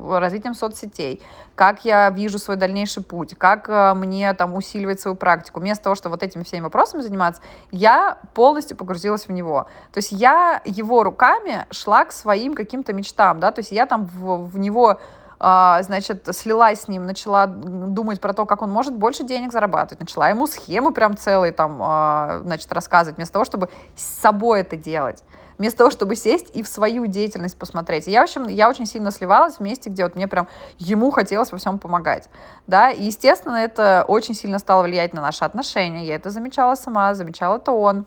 развитием 0.10 0.54
соцсетей, 0.54 1.22
как 1.56 1.84
я 1.84 2.10
вижу 2.10 2.40
свой 2.40 2.56
дальнейший 2.56 3.04
путь, 3.04 3.36
как 3.38 3.70
а, 3.70 3.94
мне 3.94 4.34
там 4.34 4.56
усиливать 4.56 4.85
свою 4.94 5.15
практику, 5.15 5.60
вместо 5.60 5.84
того, 5.84 5.96
чтобы 5.96 6.13
вот 6.13 6.24
этими 6.24 6.44
всеми 6.44 6.63
вопросами 6.63 7.01
заниматься, 7.01 7.42
я 7.72 8.18
полностью 8.34 8.77
погрузилась 8.77 9.27
в 9.27 9.32
него. 9.32 9.68
То 9.92 9.98
есть 9.98 10.12
я 10.12 10.62
его 10.65 11.04
руками 11.04 11.65
шла 11.72 12.06
к 12.06 12.12
своим 12.12 12.54
каким-то 12.54 12.94
мечтам, 12.94 13.39
да, 13.39 13.51
то 13.51 13.60
есть 13.60 13.72
я 13.72 13.86
там 13.86 14.06
в, 14.06 14.46
в 14.46 14.58
него 14.58 15.00
а, 15.39 15.82
значит, 15.84 16.27
слилась 16.36 16.82
с 16.82 16.88
ним, 16.88 17.06
начала 17.06 17.46
думать 17.48 18.22
про 18.22 18.34
то, 18.34 18.46
как 18.46 18.62
он 18.62 18.72
может 18.72 18.96
больше 18.96 19.24
денег 19.24 19.51
зарабатывать, 19.51 20.00
начала 20.00 20.30
ему 20.30 20.48
схемы 20.48 20.94
прям 20.94 21.18
целые 21.18 21.51
там, 21.51 21.80
а, 21.82 22.39
значит, 22.44 22.72
рассказывать, 22.72 23.18
вместо 23.18 23.34
того, 23.34 23.46
чтобы 23.46 23.70
с 23.96 24.04
собой 24.04 24.62
это 24.62 24.77
делать. 24.77 25.24
Вместо 25.58 25.80
того, 25.80 25.92
чтобы 25.92 26.16
сесть 26.16 26.56
и 26.56 26.64
в 26.64 26.68
свою 26.68 27.08
деятельность 27.08 27.58
посмотреть. 27.58 28.08
Я, 28.08 28.22
в 28.22 28.24
общем, 28.24 28.48
я 28.48 28.70
очень 28.70 28.86
сильно 28.86 29.12
сливалась 29.12 29.56
в 29.56 29.60
месте, 29.60 29.90
где 29.90 30.04
вот 30.04 30.16
мне 30.16 30.28
прям 30.28 30.48
ему 30.78 31.12
хотелось 31.12 31.52
во 31.52 31.58
всем 31.58 31.80
помогать, 31.80 32.30
да, 32.68 32.92
и, 32.92 33.04
естественно, 33.04 33.58
это 33.58 34.06
очень 34.08 34.34
сильно 34.34 34.60
стало 34.60 34.84
влиять 34.84 35.14
на 35.14 35.22
наши 35.22 35.46
отношения, 35.46 36.06
я 36.06 36.16
это 36.16 36.30
замечала 36.30 36.76
сама, 36.76 37.14
замечал 37.14 37.58
это 37.58 37.72
он, 37.72 38.06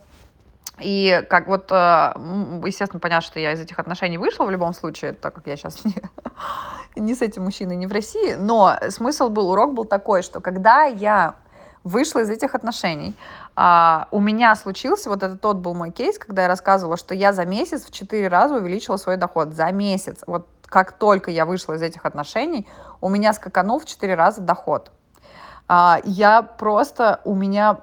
и 0.81 1.25
как 1.29 1.49
вот, 1.49 1.71
э, 1.73 2.13
естественно, 2.65 3.01
понятно, 3.01 3.27
что 3.27 3.41
я 3.41 3.53
из 3.53 3.61
этих 3.61 3.79
отношений 3.79 4.19
вышла 4.19 4.45
в 4.45 4.51
любом 4.51 4.75
случае, 4.75 5.13
так 5.13 5.35
как 5.35 5.47
я 5.47 5.57
сейчас 5.57 5.85
не, 5.85 5.95
не 6.97 7.15
с 7.15 7.23
этим 7.23 7.45
мужчиной, 7.45 7.77
не 7.77 7.87
в 7.87 7.93
России, 7.93 8.35
но 8.35 8.77
смысл 8.91 9.29
был, 9.29 9.51
урок 9.51 9.75
был 9.75 9.85
такой, 9.85 10.23
что 10.23 10.41
когда 10.41 10.85
я 10.85 11.35
вышла 11.89 12.21
из 12.21 12.31
этих 12.31 12.55
отношений, 12.55 13.17
а, 13.57 14.09
у 14.11 14.21
меня 14.21 14.55
случился, 14.55 15.09
вот 15.09 15.23
это 15.23 15.37
тот 15.37 15.57
был 15.57 15.75
мой 15.75 15.91
кейс, 15.91 16.19
когда 16.19 16.43
я 16.43 16.49
рассказывала, 16.49 16.97
что 16.97 17.15
я 17.15 17.33
за 17.33 17.45
месяц 17.45 17.85
в 17.85 17.91
четыре 17.91 18.29
раза 18.29 18.57
увеличила 18.57 18.99
свой 18.99 19.17
доход. 19.17 19.55
За 19.55 19.73
месяц. 19.73 20.23
Вот 20.27 20.47
как 20.67 20.93
только 20.93 21.31
я 21.31 21.47
вышла 21.47 21.75
из 21.75 21.83
этих 21.83 22.05
отношений, 22.05 22.69
у 23.01 23.09
меня 23.09 23.33
скаканул 23.33 23.81
в 23.81 23.87
четыре 23.87 24.15
раза 24.15 24.41
доход. 24.43 24.91
А, 25.67 26.01
я 26.05 26.43
просто, 26.43 27.21
у 27.25 27.35
меня, 27.35 27.79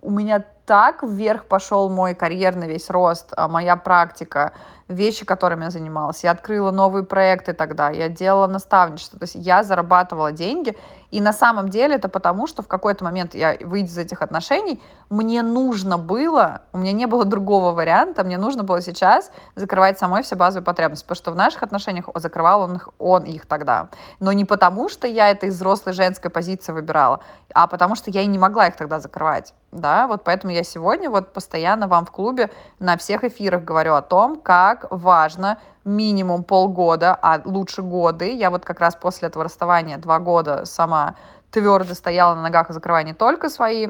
у 0.00 0.10
меня 0.10 0.44
так 0.66 1.02
вверх 1.02 1.46
пошел 1.46 1.88
мой 1.88 2.14
карьерный 2.14 2.68
весь 2.68 2.90
рост, 2.90 3.32
а, 3.36 3.48
моя 3.48 3.76
практика, 3.76 4.52
вещи, 4.88 5.24
которыми 5.24 5.64
я 5.64 5.70
занималась. 5.70 6.22
Я 6.24 6.32
открыла 6.32 6.70
новые 6.70 7.04
проекты 7.04 7.52
тогда, 7.52 7.90
я 7.90 8.08
делала 8.08 8.46
наставничество, 8.46 9.18
то 9.18 9.24
есть 9.24 9.34
я 9.34 9.62
зарабатывала 9.62 10.32
деньги, 10.32 10.76
и 11.10 11.20
на 11.20 11.32
самом 11.32 11.68
деле 11.68 11.96
это 11.96 12.08
потому, 12.08 12.46
что 12.46 12.62
в 12.62 12.68
какой-то 12.68 13.04
момент 13.04 13.34
я, 13.34 13.56
выйдя 13.60 13.90
из 13.90 13.98
этих 13.98 14.22
отношений, 14.22 14.82
мне 15.10 15.42
нужно 15.42 15.98
было, 15.98 16.62
у 16.72 16.78
меня 16.78 16.92
не 16.92 17.06
было 17.06 17.24
другого 17.24 17.72
варианта, 17.72 18.24
мне 18.24 18.38
нужно 18.38 18.62
было 18.62 18.80
сейчас 18.80 19.30
закрывать 19.54 19.98
самой 19.98 20.22
все 20.22 20.36
базовые 20.36 20.64
потребности, 20.64 21.04
потому 21.04 21.16
что 21.16 21.30
в 21.32 21.36
наших 21.36 21.62
отношениях 21.62 22.08
закрывал 22.14 22.62
он 22.62 22.76
их, 22.76 22.88
он 22.98 23.24
их 23.24 23.46
тогда. 23.46 23.88
Но 24.20 24.32
не 24.32 24.44
потому, 24.44 24.88
что 24.88 25.06
я 25.06 25.30
это 25.30 25.46
из 25.46 25.56
взрослой 25.56 25.92
женской 25.92 26.30
позиции 26.30 26.72
выбирала, 26.72 27.20
а 27.54 27.66
потому 27.66 27.94
что 27.94 28.10
я 28.10 28.22
и 28.22 28.26
не 28.26 28.38
могла 28.38 28.68
их 28.68 28.76
тогда 28.76 29.00
закрывать. 29.00 29.54
Да, 29.72 30.06
вот 30.06 30.22
поэтому 30.22 30.52
я 30.52 30.64
сегодня 30.64 31.08
вот 31.08 31.32
постоянно 31.32 31.88
вам 31.88 32.04
в 32.04 32.10
клубе 32.10 32.50
на 32.78 32.98
всех 32.98 33.24
эфирах 33.24 33.64
говорю 33.64 33.94
о 33.94 34.02
том, 34.02 34.38
как 34.38 34.86
важно 34.90 35.58
минимум 35.84 36.44
полгода, 36.44 37.18
а 37.20 37.40
лучше 37.42 37.80
годы. 37.80 38.36
Я 38.36 38.50
вот 38.50 38.66
как 38.66 38.80
раз 38.80 38.94
после 38.94 39.28
этого 39.28 39.44
расставания 39.44 39.96
два 39.96 40.18
года 40.18 40.66
сама 40.66 41.14
твердо 41.50 41.94
стояла 41.94 42.34
на 42.34 42.42
ногах, 42.42 42.68
закрывая 42.68 43.02
не 43.02 43.14
только 43.14 43.48
свои 43.48 43.88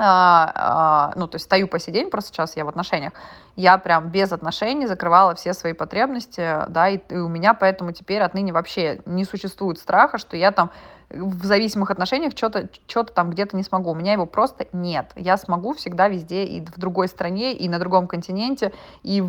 а, 0.00 0.52
а, 0.54 1.12
ну, 1.16 1.26
то 1.26 1.36
есть 1.36 1.46
стою 1.46 1.66
по 1.66 1.80
сей 1.80 1.90
день, 1.90 2.08
просто 2.10 2.30
сейчас 2.30 2.56
я 2.56 2.64
в 2.64 2.68
отношениях, 2.68 3.12
я 3.56 3.78
прям 3.78 4.10
без 4.10 4.30
отношений 4.30 4.86
закрывала 4.86 5.34
все 5.34 5.54
свои 5.54 5.72
потребности, 5.72 6.66
да, 6.68 6.88
и, 6.88 6.98
и 7.08 7.16
у 7.16 7.28
меня 7.28 7.52
поэтому 7.54 7.90
теперь 7.90 8.22
отныне 8.22 8.52
вообще 8.52 9.00
не 9.06 9.24
существует 9.24 9.78
страха, 9.78 10.18
что 10.18 10.36
я 10.36 10.52
там 10.52 10.70
в 11.10 11.44
зависимых 11.44 11.90
отношениях 11.90 12.32
что-то 12.36 12.68
что 12.86 13.04
там 13.04 13.30
где-то 13.30 13.56
не 13.56 13.62
смогу. 13.62 13.90
У 13.90 13.94
меня 13.94 14.12
его 14.12 14.26
просто 14.26 14.66
нет. 14.72 15.10
Я 15.16 15.36
смогу 15.36 15.74
всегда 15.74 16.08
везде 16.08 16.44
и 16.44 16.60
в 16.60 16.78
другой 16.78 17.08
стране, 17.08 17.54
и 17.54 17.68
на 17.68 17.78
другом 17.78 18.06
континенте, 18.06 18.72
и 19.02 19.22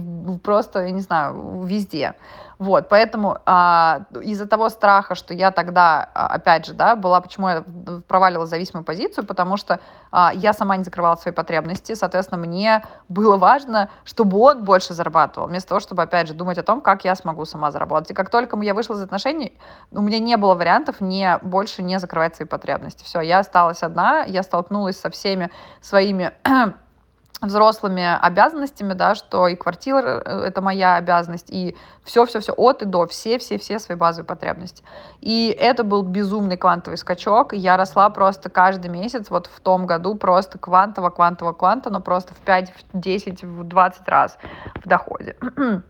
просто, 0.43 0.83
я 0.83 0.91
не 0.91 1.01
знаю, 1.01 1.63
везде. 1.63 2.15
Вот, 2.59 2.89
поэтому 2.89 3.38
а, 3.45 4.01
из-за 4.21 4.45
того 4.45 4.67
страха, 4.67 5.15
что 5.15 5.33
я 5.33 5.51
тогда, 5.51 6.09
а, 6.13 6.27
опять 6.27 6.65
же, 6.65 6.74
да, 6.74 6.98
была, 6.98 7.21
почему 7.21 7.48
я 7.48 7.63
провалила 8.05 8.45
зависимую 8.45 8.83
позицию, 8.83 9.25
потому 9.25 9.55
что 9.55 9.79
а, 10.12 10.33
я 10.36 10.51
сама 10.51 10.75
не 10.75 10.83
закрывала 10.83 11.15
свои 11.15 11.33
потребности, 11.33 11.95
соответственно, 11.95 12.41
мне 12.41 12.83
было 13.07 13.38
важно, 13.38 13.89
чтобы 14.03 14.38
он 14.39 14.65
больше 14.65 14.93
зарабатывал, 14.93 15.48
вместо 15.48 15.69
того, 15.69 15.79
чтобы, 15.79 16.03
опять 16.03 16.27
же, 16.27 16.33
думать 16.33 16.57
о 16.57 16.63
том, 16.63 16.81
как 16.81 17.05
я 17.05 17.15
смогу 17.15 17.45
сама 17.45 17.71
заработать. 17.71 18.12
И 18.12 18.13
как 18.13 18.29
только 18.29 18.59
я 18.59 18.74
вышла 18.74 18.95
из 18.95 19.01
отношений, 19.03 19.57
у 19.91 20.01
меня 20.01 20.19
не 20.19 20.36
было 20.36 20.53
вариантов 20.53 21.00
не 21.00 21.39
больше 21.41 21.68
не 21.77 21.99
закрывать 21.99 22.35
свои 22.35 22.47
потребности. 22.47 23.03
Все, 23.03 23.21
я 23.21 23.39
осталась 23.39 23.83
одна, 23.83 24.23
я 24.23 24.43
столкнулась 24.43 24.99
со 24.99 25.09
всеми 25.09 25.49
своими 25.81 26.31
взрослыми 27.41 28.17
обязанностями, 28.19 28.93
да, 28.93 29.15
что 29.15 29.47
и 29.47 29.55
квартира 29.55 30.21
э, 30.25 30.41
это 30.47 30.61
моя 30.61 30.95
обязанность, 30.95 31.49
и 31.49 31.77
все-все-все 32.03 32.53
от 32.53 32.81
и 32.81 32.85
до, 32.85 33.07
все-все-все 33.07 33.79
свои 33.79 33.97
базовые 33.97 34.25
потребности. 34.25 34.83
И 35.21 35.55
это 35.57 35.83
был 35.83 36.03
безумный 36.03 36.57
квантовый 36.57 36.97
скачок, 36.97 37.53
я 37.53 37.77
росла 37.77 38.09
просто 38.09 38.49
каждый 38.49 38.89
месяц, 38.89 39.29
вот 39.29 39.47
в 39.47 39.59
том 39.61 39.85
году 39.85 40.15
просто 40.15 40.57
квантово, 40.57 41.09
квантово, 41.09 41.53
квантово, 41.53 41.93
но 41.93 42.01
просто 42.01 42.33
в 42.33 42.39
5, 42.39 42.73
в 42.93 42.99
10, 42.99 43.43
в 43.43 43.63
20 43.63 44.09
раз 44.09 44.38
в 44.75 44.88
доходе. 44.88 45.38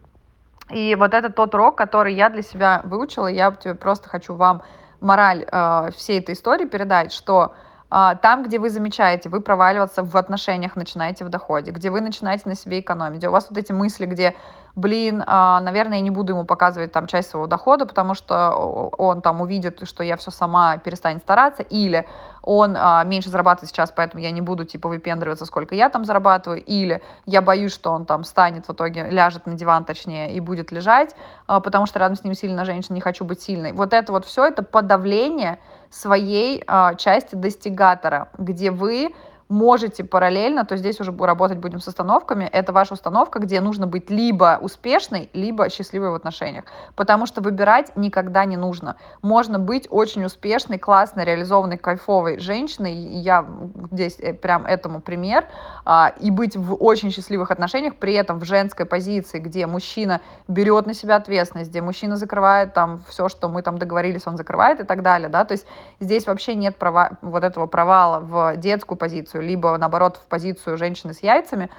И 0.69 0.93
вот 0.93 1.15
это 1.15 1.31
тот 1.31 1.55
урок, 1.55 1.75
который 1.75 2.13
я 2.13 2.29
для 2.29 2.43
себя 2.43 2.81
выучила, 2.83 3.25
я 3.25 3.51
тебе 3.51 3.73
просто 3.73 4.07
хочу 4.07 4.35
вам 4.35 4.61
мораль 5.01 5.45
э, 5.49 5.91
всей 5.95 6.19
этой 6.19 6.33
истории 6.33 6.65
передать, 6.65 7.11
что 7.11 7.53
а, 7.91 8.15
там, 8.15 8.43
где 8.43 8.59
вы 8.59 8.69
замечаете, 8.69 9.29
вы 9.29 9.41
проваливаться 9.41 10.03
в 10.03 10.15
отношениях 10.15 10.75
начинаете 10.75 11.25
в 11.25 11.29
доходе, 11.29 11.71
где 11.71 11.89
вы 11.89 12.01
начинаете 12.01 12.43
на 12.45 12.55
себе 12.55 12.81
экономить, 12.81 13.17
где 13.17 13.29
у 13.29 13.31
вас 13.31 13.47
вот 13.49 13.57
эти 13.57 13.71
мысли, 13.71 14.05
где, 14.05 14.35
блин, 14.75 15.23
а, 15.25 15.59
наверное, 15.61 15.97
я 15.97 16.03
не 16.03 16.11
буду 16.11 16.33
ему 16.33 16.45
показывать 16.45 16.91
там 16.91 17.07
часть 17.07 17.29
своего 17.29 17.47
дохода, 17.47 17.85
потому 17.85 18.13
что 18.13 18.51
он 18.97 19.21
там 19.21 19.41
увидит, 19.41 19.87
что 19.87 20.03
я 20.03 20.17
все 20.17 20.31
сама 20.31 20.77
перестанет 20.77 21.21
стараться, 21.21 21.63
или 21.63 22.07
он 22.41 22.75
а, 22.77 23.03
меньше 23.03 23.29
зарабатывает 23.29 23.69
сейчас, 23.69 23.91
поэтому 23.91 24.23
я 24.23 24.31
не 24.31 24.41
буду 24.41 24.65
типа 24.65 24.89
выпендриваться, 24.89 25.45
сколько 25.45 25.75
я 25.75 25.89
там 25.89 26.05
зарабатываю, 26.05 26.63
или 26.63 27.01
я 27.25 27.41
боюсь, 27.41 27.73
что 27.73 27.91
он 27.91 28.05
там 28.05 28.23
станет 28.23 28.67
в 28.67 28.71
итоге, 28.73 29.09
ляжет 29.09 29.45
на 29.45 29.53
диван 29.53 29.85
точнее 29.85 30.33
и 30.33 30.39
будет 30.39 30.71
лежать, 30.71 31.15
потому 31.47 31.85
что 31.85 31.99
рядом 31.99 32.15
с 32.15 32.23
ним 32.23 32.33
сильная 32.33 32.65
женщина, 32.65 32.95
не 32.95 33.01
хочу 33.01 33.25
быть 33.25 33.41
сильной. 33.41 33.73
Вот 33.73 33.93
это 33.93 34.11
вот 34.11 34.25
все, 34.25 34.45
это 34.45 34.63
подавление 34.63 35.59
своей 35.89 36.63
а, 36.67 36.95
части 36.95 37.35
достигатора, 37.35 38.29
где 38.37 38.71
вы 38.71 39.13
можете 39.49 40.03
параллельно, 40.03 40.63
то 40.63 40.77
здесь 40.77 40.99
уже 41.01 41.11
работать 41.11 41.57
будем 41.57 41.79
с 41.79 41.87
установками, 41.87 42.45
это 42.45 42.71
ваша 42.71 42.93
установка, 42.93 43.39
где 43.39 43.59
нужно 43.61 43.87
быть 43.87 44.11
либо 44.11 44.59
успешной, 44.61 45.29
либо 45.33 45.69
счастливой 45.69 46.11
в 46.11 46.15
отношениях, 46.15 46.65
потому 46.95 47.25
что 47.25 47.41
выбирать 47.41 47.91
никогда 47.95 48.45
не 48.45 48.57
нужно. 48.57 48.95
Можно 49.23 49.57
быть 49.57 49.87
очень 49.89 50.23
успешной, 50.23 50.77
классной, 50.77 51.25
реализованной, 51.25 51.77
кайфовой 51.77 52.37
женщиной, 52.37 52.93
я 52.93 53.43
здесь 53.91 54.19
э, 54.19 54.35
прям 54.35 54.67
этому 54.67 55.01
пример, 55.01 55.47
а, 55.83 56.13
и 56.19 56.29
быть 56.29 56.55
в 56.55 56.75
очень 56.75 57.11
счастливых 57.11 57.49
отношениях, 57.49 57.95
при 57.95 58.13
этом 58.13 58.39
в 58.39 58.45
женской 58.45 58.85
позиции, 58.85 59.39
где 59.39 59.65
мужчина 59.65 60.21
берет 60.47 60.85
на 60.85 60.93
себя 60.93 61.15
ответственность, 61.15 61.71
где 61.71 61.81
мужчина 61.81 62.17
закрывает 62.17 62.75
там 62.75 63.03
все, 63.09 63.27
что 63.29 63.49
мы 63.49 63.63
там 63.63 63.79
договорились, 63.79 64.27
он 64.27 64.37
закрывает 64.37 64.79
и 64.79 64.83
так 64.83 65.01
далее, 65.01 65.27
да, 65.27 65.43
то 65.43 65.53
есть 65.53 65.65
здесь 65.99 66.27
вообще 66.27 66.53
нет 66.53 66.75
права, 66.77 67.17
вот 67.23 67.43
этого 67.43 67.65
провала 67.65 68.19
в 68.19 68.55
детскую 68.57 68.95
позицию, 68.95 69.38
позицию, 69.39 69.47
либо 69.47 69.77
наоборот 69.77 70.17
в 70.17 70.27
позицию 70.27 70.77
женщины 70.77 71.13
с 71.13 71.23
яйцами, 71.23 71.69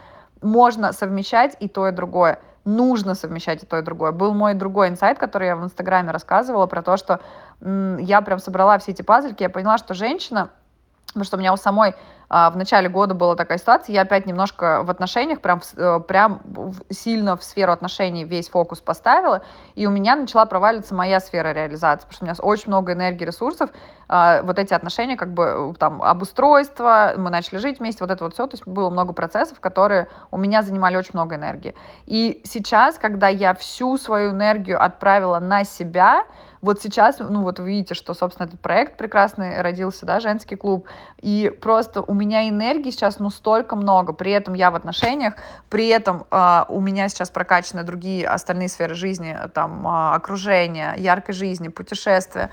можно 0.43 0.93
совмещать 0.93 1.57
и 1.61 1.69
то, 1.69 1.88
и 1.88 1.93
другое. 1.93 2.38
Нужно 2.64 3.14
совмещать 3.14 3.62
и 3.62 3.67
то, 3.67 3.79
и 3.79 3.83
другое. 3.83 4.12
Был 4.12 4.35
мой 4.35 4.55
другой 4.55 4.88
инсайт, 4.88 5.19
который 5.19 5.49
я 5.49 5.57
в 5.57 5.64
Инстаграме 5.64 6.11
рассказывала 6.11 6.67
про 6.67 6.83
то, 6.83 6.97
что 6.97 7.21
я 7.61 8.21
прям 8.23 8.38
собрала 8.38 8.79
все 8.79 8.93
эти 8.93 9.02
пазлики, 9.02 9.43
я 9.43 9.50
поняла, 9.50 9.79
что 9.79 9.95
женщина, 9.95 10.49
потому 11.12 11.25
что 11.25 11.37
у 11.37 11.40
меня 11.40 11.52
у 11.52 11.57
самой 11.57 11.95
а, 12.33 12.49
в 12.50 12.57
начале 12.57 12.88
года 12.88 13.12
была 13.12 13.35
такая 13.35 13.59
ситуация, 13.59 13.93
я 13.93 14.02
опять 14.02 14.25
немножко 14.25 14.85
в 14.85 14.90
отношениях, 14.90 15.40
прям, 15.40 15.61
э, 15.76 16.00
прям 16.07 16.40
сильно 16.88 17.37
в 17.37 17.43
сферу 17.43 17.73
отношений 17.73 18.25
весь 18.25 18.49
фокус 18.49 18.81
поставила, 18.81 19.43
и 19.75 19.85
у 19.88 19.90
меня 19.90 20.14
начала 20.14 20.47
проваливаться 20.47 20.95
моя 20.95 21.19
сфера 21.19 21.52
реализации, 21.52 22.07
потому 22.07 22.14
что 22.14 22.25
у 22.25 22.26
меня 22.26 22.35
очень 22.40 22.69
много 22.69 22.93
энергии, 22.93 23.25
ресурсов, 23.25 23.71
а, 24.07 24.43
вот 24.43 24.61
эти 24.61 24.73
отношения, 24.73 25.17
как 25.17 25.35
бы 25.35 25.73
э, 25.73 25.75
там 25.81 26.00
обустройство, 26.02 27.14
мы 27.17 27.31
начали 27.31 27.59
жить 27.59 27.81
вместе, 27.81 28.05
вот 28.05 28.12
это 28.12 28.23
вот 28.23 28.35
все, 28.35 28.47
то 28.47 28.55
есть 28.55 28.64
было 28.64 28.90
много 28.90 29.12
процессов, 29.12 29.59
которые 29.59 30.07
у 30.31 30.37
меня 30.37 30.62
занимали 30.62 30.97
очень 30.97 31.14
много 31.14 31.35
энергии. 31.35 31.75
И 32.07 32.43
сейчас, 32.45 32.97
когда 32.97 33.26
я 33.26 33.55
всю 33.55 33.99
свою 33.99 34.31
энергию 34.31 34.81
отправила 34.81 35.40
на 35.40 35.64
себя, 35.64 36.23
вот 36.62 36.83
сейчас, 36.83 37.19
ну 37.19 37.43
вот 37.43 37.59
вы 37.59 37.69
видите, 37.69 37.95
что, 37.95 38.12
собственно, 38.12 38.47
этот 38.47 38.61
проект 38.61 38.99
прекрасный 38.99 39.62
родился, 39.62 40.05
да, 40.05 40.21
женский 40.21 40.57
клуб, 40.57 40.87
и 41.23 41.50
просто 41.61 42.02
у 42.02 42.12
меня 42.12 42.49
энергии 42.49 42.90
сейчас, 42.90 43.19
ну, 43.19 43.31
столько 43.31 43.76
много, 43.76 44.12
при 44.12 44.33
этом 44.33 44.55
я 44.55 44.71
в 44.71 44.75
отношениях, 44.75 45.35
при 45.71 45.88
этом 45.88 46.26
э, 46.31 46.64
у 46.69 46.81
меня 46.81 47.09
сейчас 47.09 47.31
прокачаны 47.31 47.83
другие 47.83 48.26
остальные 48.29 48.69
сферы 48.69 48.95
жизни, 48.95 49.37
там, 49.55 49.87
э, 49.87 50.14
окружение, 50.14 50.95
яркой 50.99 51.35
жизни, 51.35 51.69
путешествия, 51.69 52.50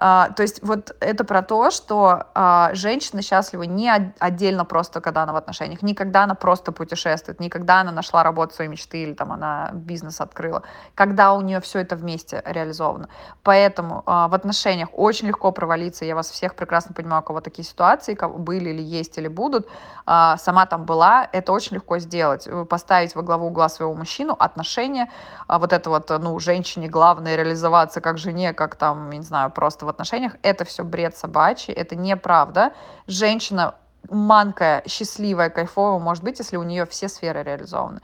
А, 0.00 0.30
то 0.30 0.42
есть 0.42 0.62
вот 0.62 0.94
это 1.00 1.24
про 1.24 1.42
то, 1.42 1.72
что 1.72 2.26
а, 2.34 2.70
женщина 2.74 3.20
счастлива 3.20 3.64
не 3.64 3.90
отдельно 4.20 4.64
просто, 4.64 5.00
когда 5.00 5.24
она 5.24 5.32
в 5.32 5.36
отношениях, 5.36 5.82
не 5.82 5.92
когда 5.92 6.22
она 6.22 6.36
просто 6.36 6.70
путешествует, 6.70 7.40
не 7.40 7.48
когда 7.48 7.80
она 7.80 7.90
нашла 7.90 8.22
работу 8.22 8.54
своей 8.54 8.70
мечты 8.70 9.02
или 9.02 9.12
там 9.12 9.32
она 9.32 9.70
бизнес 9.72 10.20
открыла, 10.20 10.62
когда 10.94 11.32
у 11.34 11.40
нее 11.40 11.60
все 11.60 11.80
это 11.80 11.96
вместе 11.96 12.42
реализовано. 12.46 13.08
Поэтому 13.42 14.04
а, 14.06 14.28
в 14.28 14.34
отношениях 14.34 14.90
очень 14.92 15.26
легко 15.26 15.50
провалиться, 15.50 16.04
я 16.04 16.14
вас 16.14 16.30
всех 16.30 16.54
прекрасно 16.54 16.94
понимаю, 16.94 17.22
у 17.22 17.24
кого 17.24 17.40
такие 17.40 17.64
ситуации 17.64 18.16
были 18.38 18.70
или 18.70 18.82
есть 18.82 19.18
или 19.18 19.26
будут, 19.26 19.68
а, 20.06 20.36
сама 20.36 20.66
там 20.66 20.84
была, 20.84 21.28
это 21.32 21.52
очень 21.52 21.74
легко 21.74 21.98
сделать, 21.98 22.48
поставить 22.68 23.16
во 23.16 23.22
главу 23.22 23.48
угла 23.48 23.68
своего 23.68 23.94
мужчину, 23.94 24.36
отношения, 24.38 25.10
а, 25.48 25.58
вот 25.58 25.72
это 25.72 25.90
вот, 25.90 26.08
ну, 26.08 26.38
женщине 26.38 26.88
главное 26.88 27.34
реализоваться 27.34 28.00
как 28.00 28.16
жене, 28.18 28.52
как 28.52 28.76
там, 28.76 29.10
не 29.10 29.22
знаю, 29.22 29.50
просто 29.50 29.87
в 29.88 29.90
отношениях, 29.90 30.36
это 30.42 30.64
все 30.64 30.84
бред 30.84 31.16
собачий, 31.16 31.74
это 31.74 31.96
неправда. 31.96 32.72
Женщина 33.06 33.74
манкая, 34.08 34.82
счастливая, 34.86 35.50
кайфовая 35.50 35.98
может 35.98 36.22
быть, 36.22 36.38
если 36.38 36.56
у 36.56 36.62
нее 36.62 36.86
все 36.86 37.08
сферы 37.08 37.42
реализованы. 37.42 38.00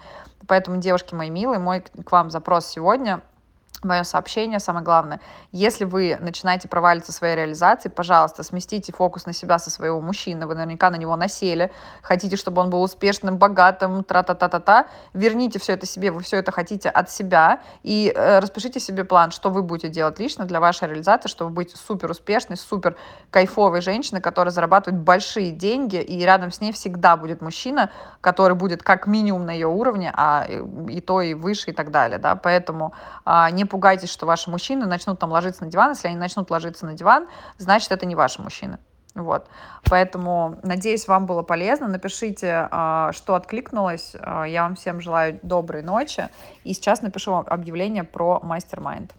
Поэтому, 0.49 0.79
девушки 0.79 1.15
мои 1.15 1.31
милые, 1.31 1.59
мой 1.59 1.81
к 1.81 2.11
вам 2.11 2.31
запрос 2.31 2.67
сегодня– 2.67 3.21
мое 3.83 4.05
сообщение, 4.05 4.59
самое 4.61 4.85
главное, 4.85 5.21
если 5.53 5.85
вы 5.85 6.17
начинаете 6.21 6.69
провалиться 6.69 7.13
своей 7.13 7.37
реализации, 7.37 7.89
пожалуйста, 7.89 8.43
сместите 8.43 8.93
фокус 8.93 9.27
на 9.27 9.33
себя 9.33 9.59
со 9.59 9.71
своего 9.71 10.01
мужчины, 10.01 10.47
вы 10.47 10.55
наверняка 10.55 10.91
на 10.91 10.97
него 10.97 11.17
насели, 11.17 11.71
хотите, 12.03 12.37
чтобы 12.37 12.63
он 12.63 12.71
был 12.71 12.83
успешным, 12.83 13.37
богатым, 13.37 14.05
тра-та-та-та-та, 14.05 14.87
верните 15.13 15.59
все 15.59 15.75
это 15.75 15.87
себе, 15.87 16.11
вы 16.11 16.23
все 16.23 16.39
это 16.39 16.53
хотите 16.53 16.89
от 16.89 17.11
себя, 17.11 17.61
и 17.83 18.13
э, 18.15 18.39
распишите 18.39 18.81
себе 18.81 19.05
план, 19.05 19.31
что 19.31 19.51
вы 19.51 19.63
будете 19.63 19.89
делать 19.89 20.19
лично 20.19 20.45
для 20.45 20.61
вашей 20.61 20.89
реализации, 20.89 21.29
чтобы 21.29 21.51
быть 21.51 21.75
супер 21.77 22.11
успешной, 22.11 22.57
супер 22.57 22.97
кайфовой 23.31 23.81
женщиной, 23.81 24.21
которая 24.21 24.53
зарабатывает 24.53 25.01
большие 25.03 25.51
деньги, 25.51 25.97
и 25.97 26.25
рядом 26.25 26.51
с 26.51 26.61
ней 26.61 26.73
всегда 26.73 27.17
будет 27.17 27.43
мужчина, 27.43 27.91
который 28.21 28.57
будет 28.57 28.83
как 28.83 29.07
минимум 29.07 29.47
на 29.47 29.53
ее 29.53 29.67
уровне, 29.67 30.13
а 30.15 30.47
и 30.89 31.01
то, 31.01 31.21
и 31.21 31.35
выше, 31.35 31.71
и 31.71 31.75
так 31.75 31.91
далее, 31.91 32.19
да, 32.19 32.37
поэтому 32.37 32.93
а, 33.25 33.51
не 33.51 33.65
пугайтесь, 33.75 34.09
что 34.09 34.25
ваши 34.25 34.51
мужчины 34.51 34.87
начнут 34.87 35.19
там 35.19 35.33
ложиться 35.33 35.65
на 35.65 35.69
диван. 35.69 35.91
Если 35.91 36.07
они 36.07 36.17
начнут 36.17 36.49
ложиться 36.49 36.87
на 36.87 36.95
диван, 36.95 37.27
значит, 37.59 37.91
это 37.91 38.07
не 38.07 38.15
ваши 38.15 38.41
мужчины. 38.41 38.79
Вот. 39.17 39.49
Поэтому, 39.91 40.61
надеюсь, 40.63 41.09
вам 41.09 41.27
было 41.27 41.43
полезно. 41.43 41.89
Напишите, 41.89 42.69
а, 42.71 43.11
что 43.13 43.35
откликнулось. 43.35 44.15
А, 44.21 44.45
я 44.45 44.63
вам 44.63 44.77
всем 44.77 45.01
желаю 45.01 45.41
доброй 45.43 45.83
ночи. 45.83 46.29
И 46.63 46.73
сейчас 46.73 47.03
напишу 47.03 47.35
объявление 47.35 48.05
про 48.05 48.39
мастер-майнд. 48.45 49.13